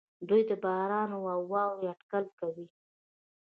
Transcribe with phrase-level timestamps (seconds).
[0.27, 1.21] دوی د باران او
[1.51, 2.65] واورې اټکل کوي.